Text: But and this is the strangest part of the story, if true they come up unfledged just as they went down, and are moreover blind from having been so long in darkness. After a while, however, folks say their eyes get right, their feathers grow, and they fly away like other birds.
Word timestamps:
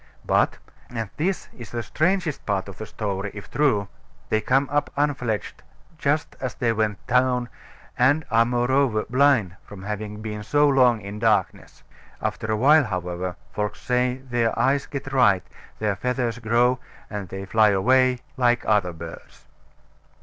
But 0.25 0.57
and 0.89 1.11
this 1.17 1.47
is 1.55 1.69
the 1.69 1.83
strangest 1.83 2.43
part 2.47 2.67
of 2.67 2.79
the 2.79 2.87
story, 2.87 3.29
if 3.35 3.51
true 3.51 3.87
they 4.29 4.41
come 4.41 4.67
up 4.71 4.89
unfledged 4.97 5.61
just 5.99 6.35
as 6.39 6.55
they 6.55 6.73
went 6.73 7.05
down, 7.05 7.49
and 7.99 8.25
are 8.31 8.43
moreover 8.43 9.05
blind 9.07 9.57
from 9.63 9.83
having 9.83 10.19
been 10.19 10.41
so 10.41 10.67
long 10.67 11.01
in 11.01 11.19
darkness. 11.19 11.83
After 12.19 12.51
a 12.51 12.57
while, 12.57 12.85
however, 12.85 13.35
folks 13.53 13.79
say 13.79 14.15
their 14.17 14.57
eyes 14.57 14.87
get 14.87 15.13
right, 15.13 15.43
their 15.77 15.95
feathers 15.95 16.39
grow, 16.39 16.79
and 17.07 17.29
they 17.29 17.45
fly 17.45 17.69
away 17.69 18.17
like 18.37 18.65
other 18.65 18.93
birds. 18.93 19.45